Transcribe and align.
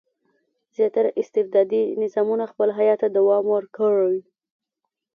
زیاتره 0.75 1.09
استبدادي 1.21 1.83
نظامونه 2.03 2.45
خپل 2.51 2.69
حیات 2.77 2.99
ته 3.01 3.07
دوام 3.17 3.45
ورکړي. 3.55 4.19